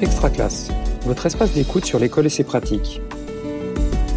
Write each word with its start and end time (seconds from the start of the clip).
Extra 0.00 0.30
Classe, 0.30 0.68
votre 1.06 1.26
espace 1.26 1.52
d'écoute 1.52 1.84
sur 1.84 1.98
l'école 1.98 2.26
et 2.26 2.30
ses 2.30 2.44
pratiques. 2.44 3.00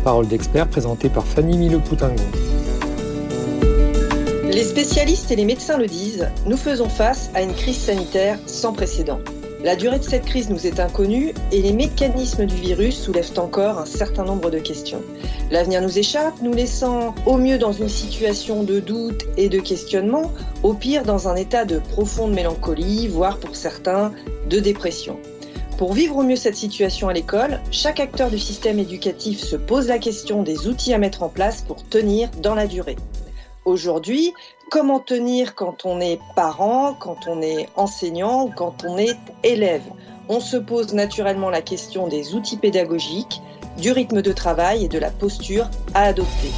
Parole 0.04 0.28
d'expert 0.28 0.68
présentée 0.68 1.10
par 1.10 1.26
Fanny 1.26 1.58
Mille-Poutingon. 1.58 2.24
Les 4.44 4.64
spécialistes 4.64 5.32
et 5.32 5.36
les 5.36 5.46
médecins 5.46 5.80
le 5.80 5.88
disent, 5.88 6.30
nous 6.46 6.58
faisons 6.58 6.88
face 6.88 7.32
à 7.34 7.42
une 7.42 7.54
crise 7.54 7.80
sanitaire 7.80 8.38
sans 8.46 8.74
précédent. 8.74 9.20
La 9.64 9.76
durée 9.76 9.98
de 9.98 10.04
cette 10.04 10.26
crise 10.26 10.52
nous 10.52 10.68
est 10.68 10.80
inconnue 10.80 11.34
et 11.52 11.62
les 11.64 11.74
mécanismes 11.74 12.46
du 12.46 12.56
virus 12.56 13.02
soulèvent 13.02 13.40
encore 13.40 13.80
un 13.80 13.86
certain 13.86 14.24
nombre 14.24 14.52
de 14.52 14.60
questions. 14.60 15.02
L'avenir 15.50 15.82
nous 15.82 15.98
échappe, 15.98 16.36
nous 16.44 16.54
laissant 16.54 17.16
au 17.26 17.38
mieux 17.38 17.58
dans 17.58 17.72
une 17.72 17.90
situation 17.90 18.62
de 18.62 18.80
doute 18.80 19.26
et 19.38 19.50
de 19.50 19.60
questionnement, 19.60 20.32
au 20.62 20.74
pire 20.74 21.04
dans 21.04 21.28
un 21.28 21.36
état 21.36 21.66
de 21.66 21.80
profonde 21.80 22.34
mélancolie, 22.34 23.08
voire 23.08 23.40
pour 23.40 23.56
certains 23.56 24.12
de 24.48 24.60
dépression. 24.60 25.18
Pour 25.82 25.94
vivre 25.94 26.18
au 26.18 26.22
mieux 26.22 26.36
cette 26.36 26.58
situation 26.58 27.10
à 27.10 27.14
l'école, 27.14 27.60
chaque 27.72 28.00
acteur 28.00 28.30
du 28.30 28.38
système 28.38 28.78
éducatif 28.78 29.40
se 29.40 29.56
pose 29.56 29.88
la 29.88 29.98
question 29.98 30.44
des 30.44 30.68
outils 30.68 30.94
à 30.94 31.00
mettre 31.00 31.24
en 31.24 31.28
place 31.28 31.64
pour 31.64 31.84
tenir 31.84 32.30
dans 32.40 32.54
la 32.54 32.68
durée. 32.68 32.98
Aujourd'hui, 33.66 34.32
comment 34.70 35.00
tenir 35.00 35.56
quand 35.56 35.84
on 35.88 36.00
est 36.00 36.20
parent, 36.36 36.94
quand 36.94 37.28
on 37.28 37.42
est 37.42 37.68
enseignant, 37.78 38.48
quand 38.56 38.86
on 38.86 39.00
est 39.00 39.18
élève? 39.44 39.82
On 40.30 40.40
se 40.40 40.56
pose 40.56 40.94
naturellement 40.94 41.50
la 41.50 41.64
question 41.64 42.08
des 42.08 42.36
outils 42.36 42.58
pédagogiques, 42.58 43.42
du 43.80 43.92
rythme 43.92 44.22
de 44.22 44.34
travail 44.34 44.86
et 44.86 44.88
de 44.88 45.00
la 45.00 45.10
posture 45.10 45.68
à 45.96 46.04
adopter. 46.04 46.52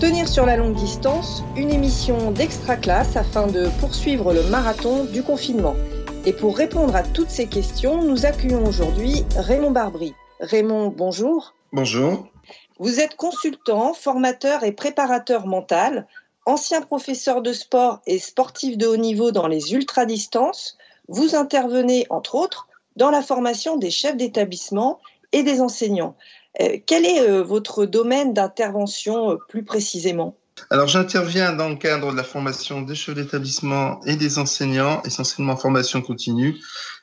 Tenir 0.00 0.26
sur 0.26 0.46
la 0.46 0.56
longue 0.56 0.74
distance, 0.74 1.44
une 1.54 1.70
émission 1.70 2.32
d'extra 2.32 2.74
classe 2.74 3.16
afin 3.16 3.46
de 3.46 3.68
poursuivre 3.78 4.32
le 4.32 4.42
marathon 4.42 5.04
du 5.04 5.22
confinement. 5.22 5.76
Et 6.26 6.32
pour 6.32 6.56
répondre 6.56 6.96
à 6.96 7.02
toutes 7.02 7.28
ces 7.28 7.46
questions, 7.46 8.02
nous 8.02 8.24
accueillons 8.24 8.64
aujourd'hui 8.64 9.24
Raymond 9.36 9.72
Barbry. 9.72 10.14
Raymond, 10.40 10.88
bonjour. 10.88 11.54
Bonjour. 11.70 12.26
Vous 12.78 12.98
êtes 12.98 13.14
consultant, 13.16 13.92
formateur 13.92 14.64
et 14.64 14.72
préparateur 14.72 15.46
mental 15.46 16.06
ancien 16.46 16.80
professeur 16.80 17.42
de 17.42 17.52
sport 17.52 18.00
et 18.06 18.18
sportif 18.18 18.78
de 18.78 18.86
haut 18.86 18.96
niveau 18.96 19.32
dans 19.32 19.46
les 19.46 19.74
ultra-distances, 19.74 20.78
vous 21.08 21.34
intervenez, 21.34 22.06
entre 22.10 22.34
autres, 22.36 22.68
dans 22.96 23.10
la 23.10 23.22
formation 23.22 23.76
des 23.76 23.90
chefs 23.90 24.16
d'établissement 24.16 25.00
et 25.32 25.42
des 25.42 25.60
enseignants. 25.60 26.16
Euh, 26.60 26.78
quel 26.86 27.04
est 27.04 27.20
euh, 27.20 27.42
votre 27.42 27.84
domaine 27.84 28.32
d'intervention 28.32 29.32
euh, 29.32 29.36
plus 29.48 29.64
précisément? 29.64 30.36
Alors 30.70 30.88
j'interviens 30.88 31.52
dans 31.52 31.68
le 31.68 31.76
cadre 31.76 32.12
de 32.12 32.16
la 32.16 32.22
formation 32.22 32.82
des 32.82 32.94
chefs 32.94 33.14
d'établissement 33.14 34.00
et 34.04 34.16
des 34.16 34.38
enseignants, 34.38 35.02
essentiellement 35.04 35.54
en 35.54 35.56
formation 35.56 36.00
continue, 36.00 36.56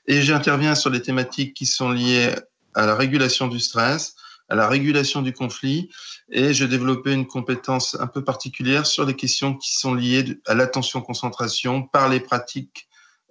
et 0.08 0.22
j'interviens 0.22 0.76
sur 0.76 0.90
les 0.90 1.02
thématiques 1.02 1.54
qui 1.54 1.66
sont 1.66 1.92
liées 1.92 2.34
à 2.74 2.86
la 2.86 2.96
régulation 2.96 3.48
du 3.48 3.60
stress, 3.60 4.16
à 4.50 4.56
la 4.56 4.68
régulation 4.68 5.22
du 5.22 5.34
conflit 5.34 5.90
et 6.30 6.54
je 6.54 6.66
développais 6.66 7.14
une 7.14 7.28
compétence 7.28 7.96
un 8.00 8.08
peu 8.08 8.24
particulière 8.24 8.86
sur 8.86 9.06
les 9.06 9.16
questions 9.16 9.56
qui 9.56 9.74
sont 9.76 9.94
liées 9.94 10.40
à 10.46 10.54
l'attention-concentration 10.54 11.84
par 11.84 12.10
les 12.10 12.20
pratiques 12.20 12.88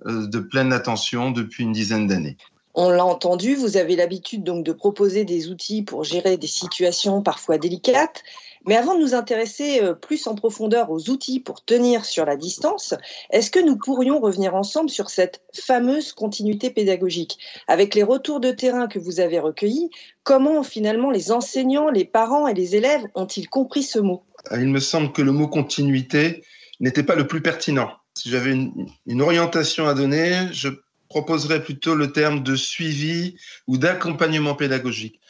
euh, 0.07 0.27
de 0.27 0.39
pleine 0.39 0.73
attention 0.73 1.31
depuis 1.31 1.65
une 1.65 1.73
dizaine 1.73 2.07
d'années. 2.07 2.37
On 2.75 2.91
l'a 2.91 3.05
entendu, 3.05 3.55
vous 3.55 3.77
avez 3.77 3.97
l'habitude 3.97 4.45
donc 4.45 4.65
de 4.65 4.73
proposer 4.73 5.25
des 5.25 5.49
outils 5.49 5.83
pour 5.83 6.05
gérer 6.05 6.37
des 6.37 6.47
situations 6.47 7.21
parfois 7.21 7.59
délicates. 7.59 8.23
Mais 8.67 8.77
avant 8.77 8.95
de 8.95 9.01
nous 9.01 9.15
intéresser 9.15 9.83
euh, 9.83 9.95
plus 9.95 10.27
en 10.27 10.35
profondeur 10.35 10.91
aux 10.91 11.09
outils 11.09 11.41
pour 11.41 11.65
tenir 11.65 12.05
sur 12.05 12.25
la 12.25 12.37
distance, 12.37 12.95
est-ce 13.31 13.51
que 13.51 13.59
nous 13.59 13.77
pourrions 13.77 14.21
revenir 14.21 14.55
ensemble 14.55 14.91
sur 14.91 15.09
cette 15.11 15.43
fameuse 15.55 16.13
continuité 16.13 16.71
pédagogique 16.71 17.39
Avec 17.69 17.95
les 17.95 18.03
retours 18.03 18.41
de 18.41 18.51
terrain 18.51 18.87
que 18.87 18.99
vous 18.99 19.21
avez 19.21 19.39
recueillis, 19.39 19.91
comment 20.25 20.63
finalement 20.63 21.11
les 21.11 21.33
enseignants, 21.33 21.91
les 21.91 22.05
parents 22.05 22.47
et 22.49 22.55
les 22.55 22.77
élèves 22.77 23.07
ont-ils 23.15 23.49
compris 23.49 23.83
ce 23.83 23.99
mot? 23.99 24.25
Il 24.53 24.69
me 24.69 24.81
semble 24.81 25.13
que 25.13 25.23
le 25.23 25.33
mot 25.33 25.49
continuité 25.49 26.45
n'était 26.81 27.03
pas 27.03 27.15
le 27.15 27.27
plus 27.27 27.43
pertinent. 27.43 27.91
Si 28.15 28.29
j'avais 28.29 28.53
une 28.53 29.23
orientation 29.23 29.87
à 29.87 29.95
donner, 29.95 30.49
je 30.53 30.69
proposerais 31.09 31.63
plutôt 31.63 31.95
le 31.95 32.13
terme 32.13 32.43
de 32.43 32.57
suivi 32.57 33.37
ou 33.67 33.77
d'accompagnement 33.77 34.55
pédagogique. 34.55 35.21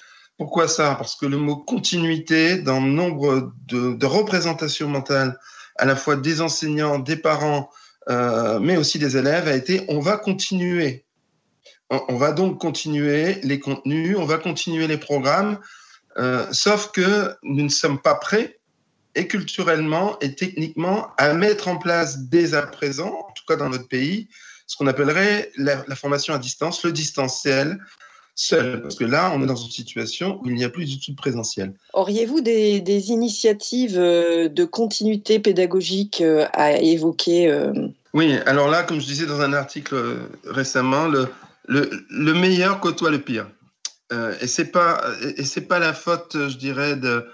Pourquoi 0.40 0.68
ça? 0.68 0.94
Parce 0.94 1.16
que 1.16 1.26
le 1.26 1.36
mot 1.36 1.54
continuité, 1.54 2.56
dans 2.56 2.80
nombre 2.80 3.52
de, 3.66 4.06
représentations 4.06 4.88
mentales, 4.88 5.38
à 5.76 5.84
la 5.84 5.94
fois 5.94 6.16
des 6.16 6.40
enseignants, 6.40 6.98
des 6.98 7.16
parents, 7.16 7.68
euh, 8.08 8.58
mais 8.58 8.78
aussi 8.78 8.98
des 8.98 9.18
élèves, 9.18 9.48
a 9.48 9.54
été 9.54 9.84
on 9.88 10.00
va 10.00 10.16
continuer. 10.16 11.04
On, 11.90 12.16
va 12.16 12.32
donc 12.32 12.58
continuer 12.58 13.34
les 13.42 13.60
contenus, 13.60 14.16
on 14.16 14.24
va 14.24 14.38
continuer 14.38 14.86
les 14.86 14.96
programmes, 14.96 15.58
euh, 16.16 16.46
sauf 16.52 16.90
que 16.90 17.34
nous 17.42 17.64
ne 17.64 17.68
sommes 17.68 18.00
pas 18.00 18.14
prêts 18.14 18.60
et 19.14 19.28
culturellement 19.28 20.18
et 20.20 20.34
techniquement 20.34 21.08
à 21.18 21.34
mettre 21.34 21.68
en 21.68 21.76
place 21.76 22.16
dès 22.30 22.54
à 22.54 22.62
présent, 22.62 23.26
en 23.28 23.32
tout 23.32 23.44
cas 23.46 23.56
dans 23.56 23.68
notre 23.68 23.88
pays, 23.88 24.30
ce 24.66 24.78
qu'on 24.78 24.86
appellerait 24.86 25.52
la, 25.58 25.84
la, 25.86 25.96
formation 25.96 26.32
à 26.32 26.38
distance, 26.38 26.82
le 26.82 26.92
distanciel, 26.92 27.78
seul, 28.40 28.80
parce 28.80 28.94
que 28.94 29.04
là, 29.04 29.32
on 29.34 29.42
est 29.42 29.46
dans 29.46 29.56
une 29.56 29.70
situation 29.70 30.40
où 30.42 30.48
il 30.48 30.54
n'y 30.54 30.64
a 30.64 30.70
plus 30.70 30.86
du 30.86 30.98
tout 30.98 31.10
de 31.10 31.16
présentiel. 31.16 31.74
Auriez-vous 31.92 32.40
des, 32.40 33.10
initiatives 33.10 33.98
euh, 33.98 34.48
de 34.48 34.64
continuité 34.64 35.38
pédagogique 35.38 36.20
euh, 36.20 36.46
à 36.54 36.72
évoquer 36.78 37.50
euh? 37.50 37.72
Oui, 38.14 38.34
alors 38.46 38.68
là, 38.68 38.82
comme 38.82 39.00
je 39.00 39.06
disais 39.06 39.26
dans 39.26 39.40
un 39.40 39.52
article 39.52 39.94
récemment, 40.44 41.06
le, 41.06 41.28
le, 41.68 42.32
meilleur 42.32 42.80
côtoie 42.80 43.10
le 43.10 43.20
pire. 43.20 43.46
et 44.40 44.46
c'est 44.48 44.72
pas 44.72 45.04
et 45.36 45.44
c'est 45.44 45.68
pas 45.68 45.78
la 45.78 45.92
faute, 45.92 46.32
je 46.34 46.56
dirais, 46.56 46.96
de, 46.96 47.26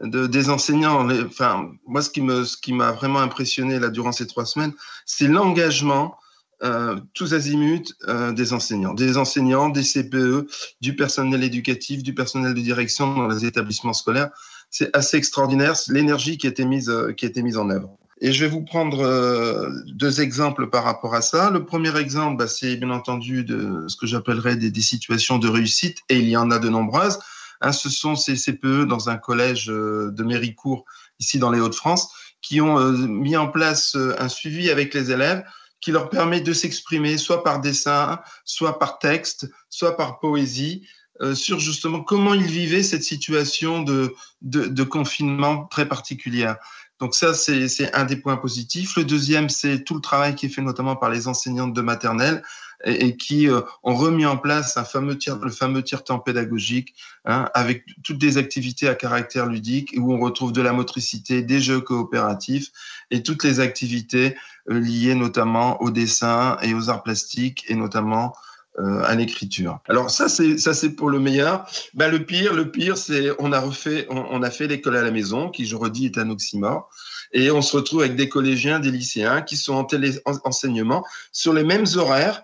de 0.00 0.26
des 0.26 0.50
enseignants. 0.50 1.08
enfin, 1.24 1.70
moi, 1.86 2.02
ce 2.02 2.10
qui 2.10 2.20
me 2.20 2.44
ce 2.44 2.56
qui 2.56 2.72
m'a 2.72 2.90
vraiment 2.90 3.20
impressionné 3.20 3.78
là 3.78 3.90
durant 3.90 4.10
ces 4.10 4.26
trois 4.26 4.44
semaines, 4.44 4.72
c'est 5.06 5.28
l'engagement 5.28 6.16
euh, 6.64 6.98
tous 7.12 7.34
azimuts 7.34 7.92
euh, 8.08 8.32
des 8.32 8.54
enseignants, 8.54 8.94
des 8.94 9.18
enseignants, 9.18 9.68
des 9.68 9.82
CPE, 9.82 10.46
du 10.80 10.96
personnel 10.96 11.44
éducatif, 11.44 12.02
du 12.02 12.14
personnel 12.14 12.54
de 12.54 12.60
direction 12.60 13.14
dans 13.14 13.28
les 13.28 13.44
établissements 13.44 13.92
scolaires. 13.92 14.30
C'est 14.70 14.94
assez 14.96 15.18
extraordinaire 15.18 15.74
l'énergie 15.88 16.38
qui 16.38 16.46
a 16.46 16.50
été 16.50 16.64
mise 16.64 16.88
euh, 16.88 17.12
qui 17.12 17.30
mise 17.42 17.58
en 17.58 17.68
œuvre. 17.68 17.98
Et 18.22 18.32
je 18.32 18.44
vais 18.44 18.50
vous 18.50 18.62
prendre 18.62 19.68
deux 19.88 20.20
exemples 20.22 20.70
par 20.70 20.84
rapport 20.84 21.14
à 21.14 21.20
ça. 21.20 21.50
Le 21.50 21.66
premier 21.66 21.94
exemple, 21.98 22.38
bah, 22.38 22.46
c'est 22.46 22.76
bien 22.76 22.90
entendu 22.90 23.44
de 23.44 23.84
ce 23.88 23.96
que 23.96 24.06
j'appellerais 24.06 24.56
des, 24.56 24.80
situations 24.80 25.38
de 25.38 25.48
réussite, 25.48 25.98
et 26.08 26.16
il 26.16 26.28
y 26.28 26.36
en 26.36 26.50
a 26.50 26.58
de 26.58 26.68
nombreuses. 26.70 27.18
Hein, 27.60 27.72
ce 27.72 27.90
sont 27.90 28.14
ces 28.14 28.36
CPE 28.36 28.86
dans 28.86 29.10
un 29.10 29.16
collège 29.16 29.66
de 29.66 30.22
Méricourt, 30.22 30.84
ici 31.18 31.38
dans 31.38 31.50
les 31.50 31.60
Hauts-de-France, 31.60 32.08
qui 32.40 32.60
ont 32.60 32.78
mis 32.92 33.36
en 33.36 33.48
place 33.48 33.96
un 34.18 34.28
suivi 34.28 34.70
avec 34.70 34.94
les 34.94 35.10
élèves 35.10 35.44
qui 35.84 35.92
leur 35.92 36.08
permet 36.08 36.40
de 36.40 36.54
s'exprimer 36.54 37.18
soit 37.18 37.44
par 37.44 37.60
dessin, 37.60 38.18
soit 38.46 38.78
par 38.78 38.98
texte, 38.98 39.50
soit 39.68 39.98
par 39.98 40.18
poésie, 40.18 40.88
euh, 41.20 41.34
sur 41.34 41.60
justement 41.60 42.00
comment 42.00 42.32
ils 42.32 42.46
vivaient 42.46 42.82
cette 42.82 43.04
situation 43.04 43.82
de, 43.82 44.14
de, 44.40 44.64
de 44.64 44.82
confinement 44.82 45.66
très 45.66 45.86
particulière. 45.86 46.56
Donc 47.00 47.14
ça, 47.14 47.34
c'est 47.34 47.94
un 47.94 48.04
des 48.04 48.16
points 48.16 48.38
positifs. 48.38 48.96
Le 48.96 49.04
deuxième, 49.04 49.50
c'est 49.50 49.84
tout 49.84 49.94
le 49.94 50.00
travail 50.00 50.34
qui 50.34 50.46
est 50.46 50.48
fait 50.48 50.62
notamment 50.62 50.96
par 50.96 51.10
les 51.10 51.28
enseignantes 51.28 51.74
de 51.74 51.82
maternelle 51.82 52.42
et, 52.84 53.16
qui 53.16 53.48
euh, 53.48 53.60
ont 53.82 53.94
remis 53.94 54.26
en 54.26 54.36
place 54.36 54.76
un 54.76 54.84
fameux 54.84 55.18
tiers, 55.18 55.38
le 55.38 55.50
fameux 55.50 55.82
tiers-temps 55.82 56.18
pédagogique 56.18 56.94
hein, 57.24 57.48
avec 57.54 57.84
toutes 58.02 58.18
des 58.18 58.38
activités 58.38 58.88
à 58.88 58.94
caractère 58.94 59.46
ludique 59.46 59.94
où 59.96 60.12
on 60.12 60.18
retrouve 60.18 60.52
de 60.52 60.62
la 60.62 60.72
motricité, 60.72 61.42
des 61.42 61.60
jeux 61.60 61.80
coopératifs 61.80 62.70
et 63.10 63.22
toutes 63.22 63.44
les 63.44 63.60
activités 63.60 64.36
euh, 64.70 64.78
liées 64.78 65.14
notamment 65.14 65.80
au 65.82 65.90
dessin 65.90 66.58
et 66.62 66.74
aux 66.74 66.90
arts 66.90 67.02
plastiques 67.02 67.64
et 67.68 67.74
notamment 67.74 68.34
euh, 68.80 69.02
à 69.04 69.14
l'écriture. 69.14 69.78
Alors 69.88 70.10
ça 70.10 70.28
c'est 70.28 70.58
ça 70.58 70.74
c'est 70.74 70.90
pour 70.90 71.08
le 71.08 71.20
meilleur. 71.20 71.64
Ben, 71.94 72.10
le 72.10 72.24
pire, 72.24 72.54
le 72.54 72.72
pire 72.72 72.98
c'est 72.98 73.30
on 73.38 73.52
a 73.52 73.60
refait 73.60 74.06
on, 74.10 74.26
on 74.30 74.42
a 74.42 74.50
fait 74.50 74.66
l'école 74.66 74.96
à 74.96 75.02
la 75.02 75.12
maison 75.12 75.48
qui 75.48 75.64
je 75.64 75.76
redis 75.76 76.06
est 76.06 76.18
un 76.18 76.28
oxymore 76.28 76.90
et 77.32 77.50
on 77.50 77.62
se 77.62 77.76
retrouve 77.76 78.00
avec 78.00 78.16
des 78.16 78.28
collégiens, 78.28 78.80
des 78.80 78.90
lycéens 78.90 79.42
qui 79.42 79.56
sont 79.56 79.74
en 79.74 79.84
téléenseignement 79.84 81.04
sur 81.30 81.52
les 81.52 81.62
mêmes 81.62 81.86
horaires 81.96 82.42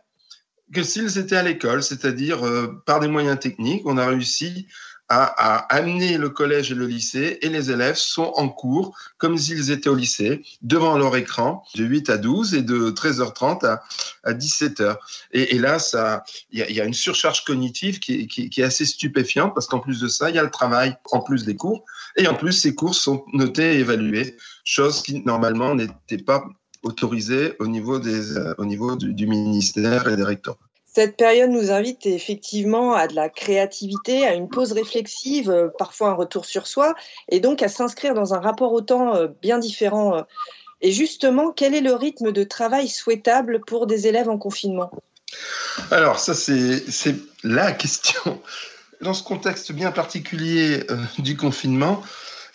que 0.73 0.83
s'ils 0.83 1.19
étaient 1.19 1.37
à 1.37 1.43
l'école, 1.43 1.83
c'est-à-dire 1.83 2.47
euh, 2.47 2.83
par 2.87 3.01
des 3.01 3.09
moyens 3.09 3.39
techniques, 3.39 3.83
on 3.87 3.99
a 3.99 4.07
réussi 4.07 4.67
à, 5.09 5.25
à, 5.25 5.57
amener 5.75 6.19
le 6.19 6.31
collège 6.31 6.71
et 6.71 6.77
le 6.77 6.87
lycée 6.87 7.39
et 7.43 7.49
les 7.49 7.73
élèves 7.73 7.97
sont 7.97 8.33
en 8.37 8.49
cours 8.49 8.97
comme 9.19 9.37
s'ils 9.37 9.73
étaient 9.73 9.89
au 9.89 9.97
lycée, 9.97 10.43
devant 10.63 10.97
leur 10.97 11.17
écran, 11.17 11.65
de 11.75 11.85
8 11.85 12.11
à 12.11 12.17
12 12.17 12.55
et 12.55 12.63
de 12.63 12.91
13h30 12.91 13.67
à, 13.67 13.83
à 14.23 14.33
17h. 14.33 14.97
Et, 15.33 15.57
et 15.57 15.59
là, 15.59 15.79
il 16.53 16.65
y, 16.65 16.75
y 16.75 16.81
a, 16.81 16.85
une 16.85 16.95
surcharge 16.95 17.45
cognitive 17.45 17.99
qui, 17.99 18.29
qui, 18.29 18.49
qui 18.51 18.61
est 18.61 18.65
assez 18.65 18.87
stupéfiante 18.87 19.53
parce 19.53 19.67
qu'en 19.67 19.81
plus 19.81 20.01
de 20.01 20.07
ça, 20.07 20.31
il 20.31 20.37
y 20.37 20.39
a 20.39 20.45
le 20.45 20.51
travail 20.51 20.97
en 21.11 21.21
plus 21.21 21.45
des 21.45 21.57
cours 21.57 21.85
et 22.17 22.29
en 22.29 22.35
plus, 22.35 22.53
ces 22.53 22.75
cours 22.75 22.95
sont 22.95 23.25
notés 23.33 23.75
et 23.75 23.81
évalués, 23.81 24.37
chose 24.65 25.03
qui 25.03 25.23
normalement 25.25 25.75
n'était 25.75 26.19
pas 26.19 26.45
autorisé 26.83 27.57
au 27.59 27.67
niveau, 27.67 27.99
des, 27.99 28.37
euh, 28.37 28.55
au 28.59 28.65
niveau 28.65 28.97
du, 28.97 29.27
ministère 29.27 30.09
et 30.09 30.17
des 30.17 30.23
recteurs. 30.23 30.57
Cette 30.93 31.17
période 31.17 31.51
nous 31.51 31.71
invite 31.71 32.07
effectivement 32.07 32.95
à 32.95 33.07
de 33.07 33.15
la 33.15 33.29
créativité, 33.29 34.27
à 34.27 34.35
une 34.35 34.49
pause 34.49 34.73
réflexive, 34.73 35.51
euh, 35.51 35.69
parfois 35.79 36.11
un 36.11 36.15
retour 36.15 36.45
sur 36.45 36.67
soi, 36.67 36.95
et 37.29 37.39
donc 37.41 37.63
à 37.63 37.69
s'inscrire 37.69 38.15
dans 38.15 38.35
un 38.35 38.41
rapport 38.41 38.73
au 38.73 38.81
temps 38.81 39.15
euh, 39.15 39.29
bien 39.41 39.59
différent. 39.59 40.25
Et 40.81 40.93
justement, 40.93 41.53
quel 41.53 41.75
est 41.75 41.83
le 41.83 41.95
rythme 41.95 42.33
de 42.33 42.43
travail 42.43 42.89
souhaitable 42.89 43.61
pour 43.61 43.87
des 43.87 44.07
élèves 44.07 44.31
en 44.31 44.39
confinement? 44.39 44.91
Alors, 45.91 46.19
ça, 46.19 46.35
c'est 46.35 47.15
la 47.45 47.73
question. 47.73 48.41
Dans 49.01 49.15
ce 49.15 49.23
contexte 49.23 49.73
bien 49.73 49.93
particulier 49.93 50.85
du 51.19 51.37
confinement, 51.37 52.03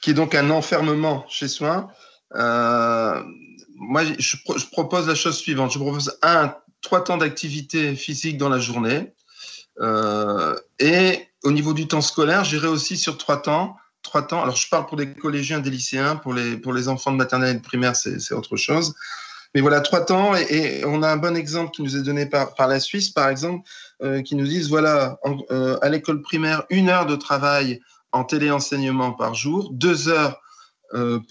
qui 0.01 0.11
est 0.11 0.13
donc 0.13 0.35
un 0.35 0.49
enfermement 0.49 1.25
chez 1.27 1.47
soi, 1.47 1.89
moi, 3.75 4.03
je, 4.17 4.37
propose 4.71 5.07
la 5.07 5.15
chose 5.15 5.37
suivante. 5.37 5.71
Je 5.71 5.79
propose 5.79 6.17
un 6.21 6.55
trois 6.81 7.03
temps 7.03 7.17
d'activité 7.17 7.95
physique 7.95 8.37
dans 8.37 8.49
la 8.49 8.59
journée. 8.59 9.13
Euh, 9.81 10.55
et 10.79 11.27
au 11.43 11.51
niveau 11.51 11.73
du 11.73 11.87
temps 11.87 12.01
scolaire, 12.01 12.43
j'irai 12.43 12.67
aussi 12.67 12.97
sur 12.97 13.17
trois 13.17 13.41
temps. 13.41 13.75
Trois 14.01 14.21
temps. 14.21 14.41
Alors, 14.41 14.55
je 14.55 14.69
parle 14.69 14.85
pour 14.85 14.97
des 14.97 15.13
collégiens, 15.13 15.59
des 15.59 15.69
lycéens, 15.69 16.15
pour 16.15 16.33
les, 16.33 16.57
pour 16.57 16.73
les 16.73 16.87
enfants 16.87 17.11
de 17.11 17.17
maternelle 17.17 17.55
et 17.55 17.59
de 17.59 17.63
primaire, 17.63 17.95
c'est 17.95 18.33
autre 18.33 18.55
chose. 18.55 18.93
Mais 19.53 19.61
voilà, 19.61 19.81
trois 19.81 20.05
temps. 20.05 20.35
Et, 20.35 20.83
on 20.85 21.01
a 21.01 21.09
un 21.09 21.17
bon 21.17 21.35
exemple 21.35 21.71
qui 21.71 21.81
nous 21.81 21.97
est 21.97 22.03
donné 22.03 22.25
par, 22.25 22.53
par 22.53 22.67
la 22.67 22.79
Suisse, 22.79 23.09
par 23.09 23.29
exemple, 23.29 23.67
euh, 24.03 24.21
qui 24.21 24.35
nous 24.35 24.45
disent 24.45 24.69
voilà, 24.69 25.17
euh, 25.49 25.77
à 25.81 25.89
l'école 25.89 26.21
primaire, 26.21 26.63
une 26.69 26.89
heure 26.89 27.05
de 27.05 27.15
travail 27.15 27.81
en 28.11 28.23
téléenseignement 28.23 29.11
par 29.11 29.33
jour, 29.33 29.71
deux 29.73 30.07
heures 30.07 30.39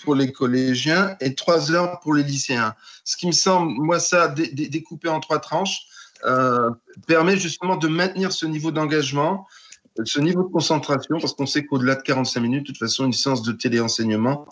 pour 0.02 0.14
les 0.14 0.32
collégiens 0.32 1.16
et 1.20 1.34
trois 1.34 1.72
heures 1.72 2.00
pour 2.00 2.14
les 2.14 2.22
lycéens. 2.22 2.74
Ce 3.04 3.16
qui 3.16 3.26
me 3.26 3.32
semble, 3.32 3.72
moi, 3.72 3.98
ça, 3.98 4.28
découpé 4.28 5.08
en 5.08 5.20
trois 5.20 5.38
tranches, 5.38 5.86
euh, 6.26 6.70
permet 7.06 7.36
justement 7.36 7.76
de 7.76 7.86
maintenir 7.86 8.32
ce 8.32 8.46
niveau 8.46 8.70
d'engagement, 8.70 9.46
ce 10.04 10.20
niveau 10.20 10.42
de 10.42 10.48
concentration, 10.48 11.18
parce 11.20 11.34
qu'on 11.34 11.44
sait 11.44 11.66
qu'au-delà 11.66 11.96
de 11.96 12.02
45 12.02 12.40
minutes, 12.40 12.62
de 12.62 12.66
toute 12.68 12.78
façon, 12.78 13.04
une 13.04 13.12
séance 13.12 13.42
de 13.42 13.52
téléenseignement 13.52 14.46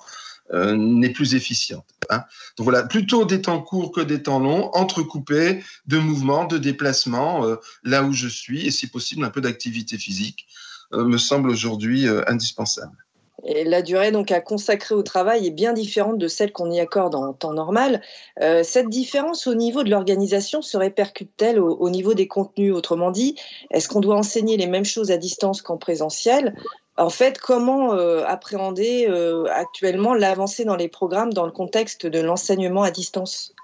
euh, 0.53 0.77
n'est 0.77 1.11
plus 1.11 1.35
efficiente. 1.35 1.87
Hein. 2.11 2.25
Donc 2.59 2.65
voilà, 2.65 2.83
plutôt 2.83 3.25
des 3.25 3.41
temps 3.41 3.63
courts 3.63 3.91
que 3.91 4.03
des 4.03 4.23
temps 4.23 4.39
longs, 4.39 4.71
entrecoupés 4.75 5.65
de 5.87 5.99
mouvements, 5.99 6.45
de 6.45 6.59
déplacements, 6.59 7.47
là 7.85 8.03
où 8.03 8.13
je 8.13 8.29
suis, 8.29 8.67
et 8.67 8.71
si 8.71 8.89
possible 8.89 9.25
un 9.25 9.31
peu 9.31 9.41
d'activité 9.41 9.97
physique, 9.97 10.47
me 10.93 11.17
semble 11.17 11.49
aujourd'hui 11.49 12.07
indispensable. 12.27 13.03
La 13.45 13.83
durée 13.83 14.13
donc 14.13 14.31
à 14.31 14.41
consacrer 14.41 14.95
au 14.95 15.03
travail 15.03 15.47
est 15.49 15.51
bien 15.51 15.73
différente 15.73 16.17
de 16.17 16.29
celle 16.29 16.53
qu'on 16.53 16.71
y 16.71 16.79
accorde 16.79 17.17
en 17.17 17.33
temps 17.33 17.53
normal. 17.53 18.01
Euh, 18.41 18.63
cette 18.63 18.89
différence 18.89 19.49
au 19.49 19.55
niveau 19.55 19.83
de 19.83 19.91
l'organisation 19.91 20.63
se 20.63 20.77
répercute-t-elle 20.77 21.59
au, 21.59 21.91
niveau 21.91 22.15
des 22.15 22.29
contenus? 22.29 22.73
Autrement 22.73 23.11
dit, 23.11 23.35
est-ce 23.71 23.89
qu'on 23.89 24.01
doit 24.01 24.17
enseigner 24.17 24.57
les 24.57 24.69
mêmes 24.69 24.85
choses 24.85 25.11
à 25.11 25.17
distance 25.17 25.61
qu'en 25.61 25.77
présentiel? 25.77 26.55
En 26.97 27.11
fait, 27.11 27.39
comment 27.39 27.95
euh, 27.95 28.23
appréhender 28.27 29.07
euh, 29.09 29.47
actuellement 29.51 30.15
l'avancée 30.15 30.65
dans 30.65 30.77
les 30.77 30.89
programmes 30.89 31.33
dans 31.33 31.47
le 31.47 31.53
contexte 31.53 32.07
de 32.07 32.21
l'enseignement 32.21 32.85
à 32.85 32.93
distance? 32.93 33.55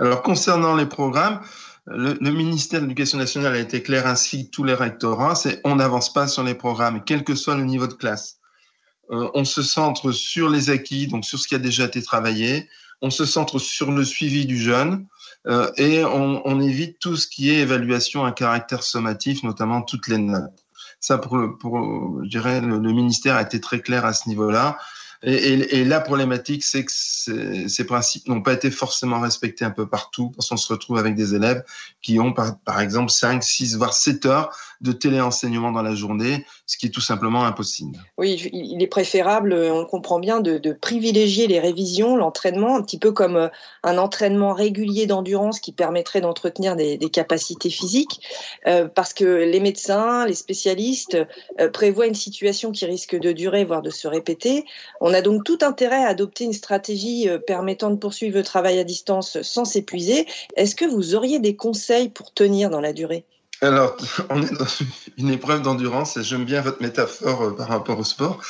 Alors 0.00 0.22
concernant 0.22 0.74
les 0.74 0.86
programmes, 0.86 1.40
le, 1.86 2.14
le, 2.20 2.30
ministère 2.32 2.80
de 2.80 2.86
l'Éducation 2.86 3.18
nationale 3.18 3.54
a 3.54 3.58
été 3.58 3.82
clair 3.82 4.06
ainsi 4.06 4.46
que 4.46 4.50
tous 4.50 4.64
les 4.64 4.74
rectorats, 4.74 5.36
c'est 5.36 5.60
on 5.64 5.76
n'avance 5.76 6.12
pas 6.12 6.26
sur 6.26 6.42
les 6.42 6.54
programmes, 6.54 7.02
quel 7.04 7.22
que 7.22 7.36
soit 7.36 7.54
le 7.54 7.64
niveau 7.64 7.86
de 7.86 7.94
classe. 7.94 8.37
Euh, 9.10 9.30
on 9.34 9.44
se 9.44 9.62
centre 9.62 10.12
sur 10.12 10.48
les 10.48 10.70
acquis, 10.70 11.06
donc 11.06 11.24
sur 11.24 11.38
ce 11.38 11.48
qui 11.48 11.54
a 11.54 11.58
déjà 11.58 11.84
été 11.84 12.02
travaillé, 12.02 12.68
on 13.00 13.10
se 13.10 13.24
centre 13.24 13.58
sur 13.58 13.92
le 13.92 14.04
suivi 14.04 14.44
du 14.44 14.58
jeune 14.58 15.06
euh, 15.46 15.70
et 15.76 16.04
on, 16.04 16.60
évite 16.60 16.98
tout 16.98 17.16
ce 17.16 17.26
qui 17.26 17.50
est 17.50 17.60
évaluation 17.60 18.24
à 18.24 18.32
caractère 18.32 18.82
sommatif, 18.82 19.42
notamment 19.44 19.82
toutes 19.82 20.08
les 20.08 20.18
notes. 20.18 20.66
Ça, 21.00 21.16
pour, 21.16 21.38
pour 21.60 22.24
je 22.24 22.28
dirais, 22.28 22.60
le, 22.60 22.78
le 22.78 22.92
ministère 22.92 23.36
a 23.36 23.42
été 23.42 23.60
très 23.60 23.80
clair 23.80 24.04
à 24.04 24.12
ce 24.12 24.28
niveau-là. 24.28 24.78
Et, 25.24 25.84
la 25.84 26.00
problématique, 26.00 26.62
c'est 26.62 26.84
que 26.84 26.92
ces, 26.92 27.84
principes 27.84 28.28
n'ont 28.28 28.42
pas 28.42 28.52
été 28.52 28.70
forcément 28.70 29.20
respectés 29.20 29.64
un 29.64 29.70
peu 29.70 29.88
partout, 29.88 30.30
parce 30.30 30.48
qu'on 30.48 30.56
se 30.56 30.72
retrouve 30.72 30.98
avec 30.98 31.16
des 31.16 31.34
élèves 31.34 31.64
qui 32.02 32.20
ont, 32.20 32.32
par, 32.32 32.80
exemple, 32.80 33.10
5, 33.10 33.42
6, 33.42 33.76
voire 33.76 33.94
7 33.94 34.26
heures 34.26 34.56
de 34.80 34.92
téléenseignement 34.92 35.72
dans 35.72 35.82
la 35.82 35.96
journée, 35.96 36.46
ce 36.66 36.76
qui 36.76 36.86
est 36.86 36.90
tout 36.90 37.00
simplement 37.00 37.44
impossible. 37.44 37.98
Oui, 38.16 38.48
il 38.52 38.80
est 38.80 38.86
préférable, 38.86 39.52
on 39.52 39.80
le 39.80 39.86
comprend 39.86 40.20
bien, 40.20 40.40
de, 40.40 40.72
privilégier 40.72 41.48
les 41.48 41.58
révisions, 41.58 42.16
l'entraînement, 42.16 42.76
un 42.76 42.82
petit 42.82 42.98
peu 42.98 43.10
comme 43.10 43.36
euh, 43.36 43.48
un 43.82 43.98
entraînement 43.98 44.52
régulier 44.52 45.06
d'endurance 45.06 45.58
qui 45.58 45.72
permettrait 45.72 46.20
d'entretenir 46.20 46.76
des, 46.76 46.98
capacités 47.10 47.70
physiques, 47.70 48.20
euh, 48.66 48.86
parce 48.86 49.14
que 49.14 49.24
les 49.24 49.60
médecins, 49.60 50.26
les 50.26 50.34
spécialistes 50.34 51.16
euh, 51.58 51.70
prévoient 51.70 52.06
une 52.06 52.14
situation 52.14 52.70
qui 52.70 52.84
risque 52.84 53.18
de 53.18 53.32
durer, 53.32 53.64
voire 53.64 53.82
de 53.82 53.90
se 53.90 54.06
répéter. 54.06 54.64
On 55.00 55.07
a 55.14 55.22
donc 55.22 55.44
tout 55.44 55.58
intérêt 55.62 56.04
à 56.04 56.08
adopter 56.08 56.44
une 56.44 56.52
stratégie 56.52 57.28
euh, 57.28 57.38
permettant 57.38 57.90
de 57.90 57.96
poursuivre 57.96 58.36
le 58.36 58.42
travail 58.42 58.78
à 58.78 58.84
distance 58.84 59.40
sans 59.42 59.64
s'épuiser. 59.64 60.26
Est-ce 60.56 60.74
que 60.74 60.84
vous 60.84 61.14
auriez 61.14 61.38
des 61.38 61.56
conseils 61.56 62.08
pour 62.08 62.32
tenir 62.32 62.70
dans 62.70 62.80
la 62.80 62.92
durée? 62.92 63.24
Alors, 63.60 63.96
on 64.30 64.42
est 64.42 64.52
dans 64.52 64.66
une 65.16 65.30
épreuve 65.30 65.62
d'endurance 65.62 66.16
et 66.16 66.22
j'aime 66.22 66.44
bien 66.44 66.60
votre 66.60 66.82
métaphore 66.82 67.42
euh, 67.42 67.56
par 67.56 67.68
rapport 67.68 67.98
au 67.98 68.04
sport. 68.04 68.40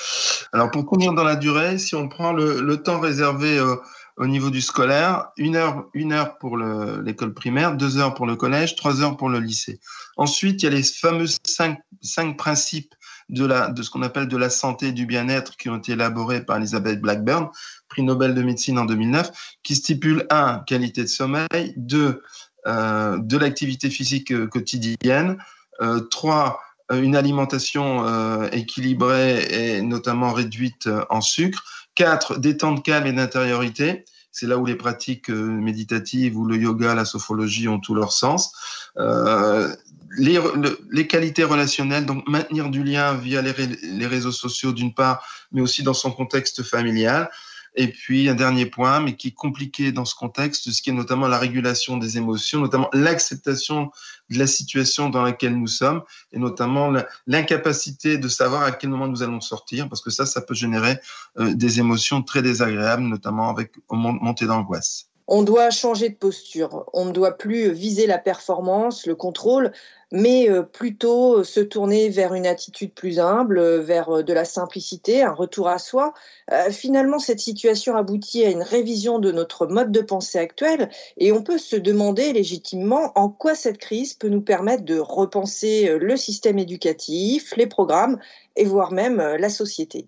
Alors, 0.52 0.70
pour 0.70 0.88
tenir 0.88 1.12
dans 1.12 1.24
la 1.24 1.36
durée, 1.36 1.78
si 1.78 1.94
on 1.94 2.08
prend 2.08 2.32
le, 2.32 2.76
temps 2.76 3.00
réservé 3.00 3.58
euh, 3.58 3.76
au 4.16 4.26
niveau 4.26 4.50
du 4.50 4.60
scolaire, 4.60 5.28
une 5.36 5.56
heure, 5.56 5.84
une 5.94 6.12
heure 6.12 6.38
pour 6.38 6.56
l'école 6.56 7.34
primaire, 7.34 7.76
deux 7.76 7.98
heures 7.98 8.14
pour 8.14 8.26
le 8.26 8.34
collège, 8.34 8.74
trois 8.74 9.00
heures 9.00 9.16
pour 9.16 9.28
le 9.28 9.38
lycée. 9.38 9.78
Ensuite, 10.16 10.62
il 10.62 10.66
y 10.66 10.68
a 10.68 10.72
les 10.72 10.82
fameux 10.82 11.26
cinq, 11.44 11.78
cinq 12.02 12.36
principes 12.36 12.94
de, 13.28 13.44
la, 13.44 13.70
de 13.70 13.82
ce 13.82 13.90
qu'on 13.90 14.02
appelle 14.02 14.28
de 14.28 14.36
la 14.36 14.50
santé 14.50 14.88
et 14.88 14.92
du 14.92 15.06
bien-être 15.06 15.56
qui 15.56 15.68
ont 15.68 15.76
été 15.76 15.92
élaborés 15.92 16.44
par 16.44 16.56
Elizabeth 16.56 17.00
Blackburn, 17.00 17.48
prix 17.88 18.02
Nobel 18.02 18.34
de 18.34 18.42
médecine 18.42 18.78
en 18.78 18.84
2009, 18.84 19.30
qui 19.62 19.76
stipule 19.76 20.26
un, 20.30 20.60
qualité 20.60 21.02
de 21.02 21.08
sommeil, 21.08 21.74
deux, 21.76 22.22
euh, 22.66 23.18
de 23.18 23.36
l'activité 23.36 23.90
physique 23.90 24.32
euh, 24.32 24.46
quotidienne, 24.46 25.38
euh, 25.80 26.00
trois, 26.00 26.60
une 26.90 27.16
alimentation 27.16 28.06
euh, 28.06 28.48
équilibrée 28.50 29.42
et 29.50 29.82
notamment 29.82 30.32
réduite 30.32 30.88
en 31.10 31.20
sucre, 31.20 31.62
quatre, 31.94 32.38
des 32.38 32.56
temps 32.56 32.72
de 32.72 32.80
calme 32.80 33.06
et 33.06 33.12
d'intériorité, 33.12 34.04
c'est 34.38 34.46
là 34.46 34.56
où 34.56 34.64
les 34.64 34.76
pratiques 34.76 35.30
méditatives 35.30 36.38
ou 36.38 36.44
le 36.44 36.56
yoga, 36.56 36.94
la 36.94 37.04
sophologie 37.04 37.66
ont 37.66 37.80
tout 37.80 37.94
leur 37.94 38.12
sens. 38.12 38.52
Euh, 38.96 39.74
les, 40.16 41.06
qualités 41.08 41.42
relationnelles, 41.42 42.06
donc 42.06 42.26
maintenir 42.28 42.70
du 42.70 42.84
lien 42.84 43.14
via 43.14 43.42
les 43.42 44.06
réseaux 44.06 44.32
sociaux 44.32 44.72
d'une 44.72 44.94
part, 44.94 45.26
mais 45.50 45.60
aussi 45.60 45.82
dans 45.82 45.94
son 45.94 46.12
contexte 46.12 46.62
familial. 46.62 47.30
Et 47.74 47.88
puis 47.88 48.28
un 48.28 48.34
dernier 48.34 48.66
point, 48.66 49.00
mais 49.00 49.16
qui 49.16 49.28
est 49.28 49.34
compliqué 49.34 49.92
dans 49.92 50.04
ce 50.04 50.14
contexte, 50.14 50.70
ce 50.70 50.82
qui 50.82 50.90
est 50.90 50.92
notamment 50.92 51.28
la 51.28 51.38
régulation 51.38 51.96
des 51.96 52.18
émotions, 52.18 52.60
notamment 52.60 52.90
l'acceptation 52.92 53.90
de 54.30 54.38
la 54.38 54.46
situation 54.46 55.10
dans 55.10 55.22
laquelle 55.22 55.56
nous 55.56 55.66
sommes, 55.66 56.02
et 56.32 56.38
notamment 56.38 56.92
l'incapacité 57.26 58.18
de 58.18 58.28
savoir 58.28 58.62
à 58.62 58.72
quel 58.72 58.90
moment 58.90 59.08
nous 59.08 59.22
allons 59.22 59.40
sortir, 59.40 59.88
parce 59.88 60.02
que 60.02 60.10
ça, 60.10 60.26
ça 60.26 60.40
peut 60.40 60.54
générer 60.54 60.98
euh, 61.38 61.54
des 61.54 61.80
émotions 61.80 62.22
très 62.22 62.42
désagréables, 62.42 63.02
notamment 63.02 63.50
avec 63.50 63.72
montée 63.90 64.46
d'angoisse 64.46 65.07
on 65.28 65.42
doit 65.42 65.68
changer 65.70 66.08
de 66.08 66.14
posture. 66.14 66.86
On 66.94 67.04
ne 67.04 67.12
doit 67.12 67.36
plus 67.36 67.70
viser 67.70 68.06
la 68.06 68.16
performance, 68.16 69.06
le 69.06 69.14
contrôle, 69.14 69.72
mais 70.10 70.48
euh, 70.48 70.62
plutôt 70.62 71.44
se 71.44 71.60
tourner 71.60 72.08
vers 72.08 72.32
une 72.32 72.46
attitude 72.46 72.94
plus 72.94 73.20
humble, 73.20 73.60
vers 73.80 74.08
euh, 74.08 74.22
de 74.22 74.32
la 74.32 74.46
simplicité, 74.46 75.22
un 75.22 75.34
retour 75.34 75.68
à 75.68 75.78
soi. 75.78 76.14
Euh, 76.50 76.70
finalement, 76.70 77.18
cette 77.18 77.40
situation 77.40 77.94
aboutit 77.94 78.42
à 78.42 78.48
une 78.48 78.62
révision 78.62 79.18
de 79.18 79.30
notre 79.30 79.66
mode 79.66 79.92
de 79.92 80.00
pensée 80.00 80.38
actuel 80.38 80.88
et 81.18 81.30
on 81.30 81.42
peut 81.42 81.58
se 81.58 81.76
demander 81.76 82.32
légitimement 82.32 83.12
en 83.14 83.28
quoi 83.28 83.54
cette 83.54 83.78
crise 83.78 84.14
peut 84.14 84.30
nous 84.30 84.40
permettre 84.40 84.84
de 84.84 84.98
repenser 84.98 85.98
le 86.00 86.16
système 86.16 86.58
éducatif, 86.58 87.54
les 87.54 87.66
programmes 87.66 88.18
et 88.56 88.64
voire 88.64 88.92
même 88.92 89.18
la 89.18 89.50
société. 89.50 90.06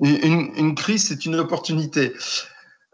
une 0.00 0.74
crise, 0.74 1.06
c'est 1.06 1.24
une 1.24 1.36
opportunité. 1.36 2.12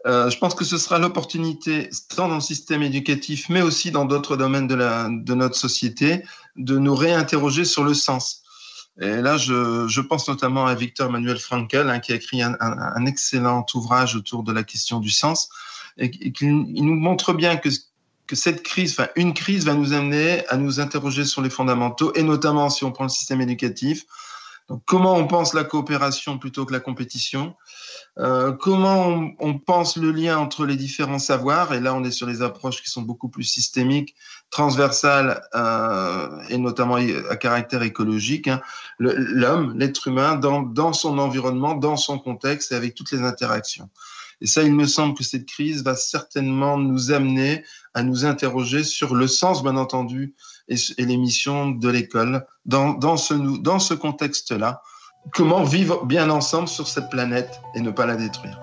Euh, 0.07 0.29
je 0.29 0.37
pense 0.37 0.55
que 0.55 0.63
ce 0.63 0.77
sera 0.77 0.99
l'opportunité, 0.99 1.89
tant 2.15 2.29
dans 2.29 2.35
le 2.35 2.41
système 2.41 2.81
éducatif, 2.81 3.49
mais 3.49 3.61
aussi 3.61 3.91
dans 3.91 4.05
d'autres 4.05 4.37
domaines 4.37 4.67
de, 4.67 5.33
notre 5.33 5.55
société, 5.55 6.23
de 6.55 6.77
nous 6.77 6.95
réinterroger 6.95 7.65
sur 7.65 7.83
le 7.83 7.93
sens. 7.93 8.43
Et 9.01 9.17
là, 9.17 9.37
je, 9.37 10.01
pense 10.01 10.27
notamment 10.29 10.65
à 10.65 10.75
Victor 10.75 11.09
Emmanuel 11.09 11.37
Frankel, 11.37 11.89
hein, 11.89 11.99
qui 11.99 12.13
a 12.13 12.15
écrit 12.15 12.41
un, 12.41 13.05
excellent 13.05 13.65
ouvrage 13.75 14.15
autour 14.15 14.43
de 14.43 14.53
la 14.53 14.63
question 14.63 14.99
du 14.99 15.09
sens, 15.09 15.49
et, 15.97 16.09
qui 16.09 16.45
nous 16.45 16.95
montre 16.95 17.33
bien 17.33 17.57
que, 17.57 17.69
que 18.27 18.35
cette 18.37 18.63
crise, 18.63 18.93
enfin 18.93 19.09
une 19.17 19.33
crise, 19.33 19.65
va 19.65 19.73
nous 19.73 19.91
amener 19.91 20.47
à 20.47 20.55
nous 20.55 20.79
interroger 20.79 21.25
sur 21.25 21.41
les 21.41 21.49
fondamentaux, 21.49 22.13
et 22.15 22.23
notamment 22.23 22.69
si 22.69 22.85
on 22.85 22.93
prend 22.93 23.03
le 23.03 23.09
système 23.09 23.41
éducatif, 23.41 24.05
Comment 24.85 25.15
on 25.15 25.27
pense 25.27 25.53
la 25.53 25.63
coopération 25.63 26.37
plutôt 26.37 26.65
que 26.65 26.73
la 26.73 26.81
compétition? 26.81 27.55
Euh, 28.17 28.51
Comment 28.51 29.31
on, 29.39 29.59
pense 29.59 29.95
le 29.95 30.11
lien 30.11 30.37
entre 30.37 30.65
les 30.65 30.75
différents 30.75 31.19
savoirs? 31.19 31.73
Et 31.73 31.79
là, 31.79 31.93
on 31.93 32.03
est 32.03 32.11
sur 32.11 32.27
les 32.27 32.41
approches 32.41 32.81
qui 32.81 32.89
sont 32.89 33.01
beaucoup 33.01 33.29
plus 33.29 33.45
systémiques, 33.45 34.13
transversales 34.49 35.41
euh, 35.55 36.41
et 36.49 36.57
notamment 36.57 36.95
à 36.95 37.35
caractère 37.37 37.81
écologique. 37.83 38.49
Hein. 38.49 38.61
L'homme, 38.99 39.77
l'être 39.77 40.07
humain, 40.07 40.35
dans 40.35 40.93
son 40.93 41.17
environnement, 41.17 41.73
dans 41.75 41.95
son 41.95 42.19
contexte 42.19 42.73
et 42.73 42.75
avec 42.75 42.93
toutes 42.93 43.11
les 43.11 43.21
interactions. 43.21 43.89
Et 44.41 44.47
ça, 44.47 44.63
il 44.63 44.73
me 44.73 44.85
semble 44.85 45.15
que 45.15 45.23
cette 45.23 45.45
crise 45.45 45.83
va 45.83 45.95
certainement 45.95 46.77
nous 46.77 47.11
amener 47.11 47.63
à 47.93 48.03
nous 48.03 48.25
interroger 48.25 48.83
sur 48.83 49.15
le 49.15 49.27
sens, 49.27 49.63
bien 49.63 49.77
entendu, 49.77 50.35
et, 50.67 50.75
les 50.97 51.17
missions 51.17 51.71
de 51.71 51.89
l'école 51.89 52.45
dans, 52.65 52.93
dans 52.93 53.17
ce, 53.17 53.33
dans 53.33 53.79
ce 53.79 53.93
contexte-là. 53.93 54.81
Comment 55.33 55.63
vivre 55.63 56.05
bien 56.05 56.29
ensemble 56.29 56.67
sur 56.67 56.87
cette 56.87 57.09
planète 57.09 57.59
et 57.75 57.81
ne 57.81 57.91
pas 57.91 58.05
la 58.05 58.15
détruire? 58.15 58.59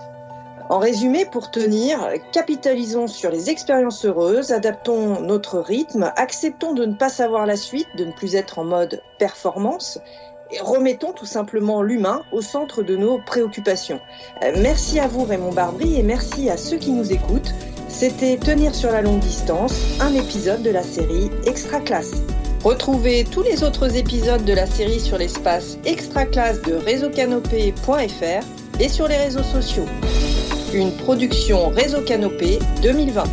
En 0.70 0.78
résumé, 0.78 1.26
pour 1.26 1.50
tenir, 1.50 2.00
capitalisons 2.32 3.06
sur 3.06 3.30
les 3.30 3.50
expériences 3.50 4.06
heureuses, 4.06 4.50
adaptons 4.50 5.20
notre 5.20 5.58
rythme, 5.58 6.10
acceptons 6.16 6.72
de 6.72 6.86
ne 6.86 6.94
pas 6.94 7.10
savoir 7.10 7.44
la 7.44 7.56
suite, 7.56 7.88
de 7.98 8.06
ne 8.06 8.12
plus 8.12 8.34
être 8.34 8.58
en 8.58 8.64
mode 8.64 9.02
performance 9.18 9.98
remettons 10.60 11.12
tout 11.12 11.26
simplement 11.26 11.82
l'humain 11.82 12.22
au 12.32 12.40
centre 12.40 12.82
de 12.82 12.96
nos 12.96 13.18
préoccupations. 13.18 14.00
Euh, 14.42 14.52
merci 14.58 15.00
à 15.00 15.08
vous 15.08 15.24
Raymond 15.24 15.52
Barbry 15.52 15.98
et 15.98 16.02
merci 16.02 16.50
à 16.50 16.56
ceux 16.56 16.76
qui 16.76 16.92
nous 16.92 17.12
écoutent. 17.12 17.52
C'était 17.88 18.36
Tenir 18.36 18.74
sur 18.74 18.90
la 18.90 19.02
longue 19.02 19.20
distance, 19.20 19.80
un 20.00 20.12
épisode 20.14 20.62
de 20.62 20.70
la 20.70 20.82
série 20.82 21.30
Extra 21.46 21.80
Classe. 21.80 22.22
Retrouvez 22.64 23.24
tous 23.24 23.42
les 23.42 23.62
autres 23.62 23.96
épisodes 23.96 24.44
de 24.44 24.52
la 24.52 24.66
série 24.66 25.00
sur 25.00 25.18
l'espace 25.18 25.78
Extra 25.84 26.24
Classe 26.24 26.62
de 26.62 26.74
réseaucanopé.fr 26.74 28.80
et 28.80 28.88
sur 28.88 29.06
les 29.06 29.16
réseaux 29.16 29.42
sociaux. 29.42 29.86
Une 30.72 30.96
production 30.96 31.68
Réseau 31.68 32.00
Canopé 32.00 32.58
2020. 32.82 33.24